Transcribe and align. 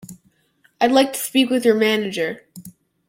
I'd 0.81 0.91
like 0.91 1.13
to 1.13 1.19
speak 1.19 1.51
with 1.51 1.63
your 1.63 1.75
manager. 1.75 2.43